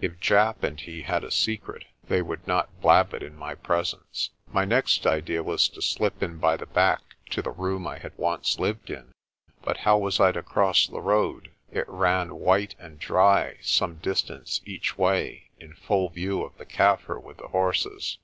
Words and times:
If 0.00 0.18
Japp 0.18 0.64
and 0.64 0.80
he 0.80 1.02
had 1.02 1.22
a 1.22 1.30
secret, 1.30 1.84
they 2.08 2.20
would 2.20 2.44
not 2.44 2.80
blab 2.80 3.14
it 3.14 3.22
in 3.22 3.36
my 3.36 3.54
presence. 3.54 4.30
My 4.52 4.64
next 4.64 5.06
idea 5.06 5.44
was 5.44 5.68
to 5.68 5.80
slip 5.80 6.24
in 6.24 6.38
by 6.38 6.56
the 6.56 6.66
back 6.66 7.14
to 7.30 7.40
the 7.40 7.52
room 7.52 7.86
I 7.86 7.98
had 7.98 8.10
once 8.18 8.58
lived 8.58 8.90
in. 8.90 9.12
But 9.62 9.76
how 9.76 9.96
was 9.98 10.18
I 10.18 10.32
to 10.32 10.42
cross 10.42 10.88
the 10.88 11.00
road? 11.00 11.52
It 11.70 11.88
ran 11.88 12.34
white 12.40 12.74
and 12.80 12.98
dry 12.98 13.58
some 13.62 13.98
distance 13.98 14.60
each 14.64 14.98
way 14.98 15.50
in 15.60 15.74
full 15.74 16.08
view 16.08 16.42
of 16.42 16.58
the 16.58 16.66
Kaffir 16.66 17.22
with 17.22 17.36
the 17.36 17.46
horses. 17.46 18.12